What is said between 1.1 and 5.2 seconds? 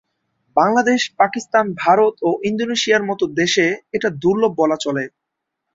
পাকিস্তান, ভারত ও ইন্দোনেশিয়ার মত দেশে এটা দুর্লভ বলা চলে।